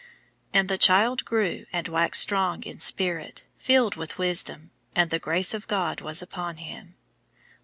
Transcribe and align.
And 0.51 0.67
the 0.67 0.79
Child 0.79 1.25
grew, 1.25 1.67
and 1.71 1.87
waxed 1.87 2.23
strong 2.23 2.63
in 2.63 2.79
spirit, 2.79 3.43
filled 3.55 3.97
with 3.97 4.17
wisdom: 4.17 4.71
and 4.95 5.11
the 5.11 5.19
grace 5.19 5.53
of 5.53 5.67
God 5.67 6.01
was 6.01 6.23
upon 6.23 6.57
him. 6.57 6.95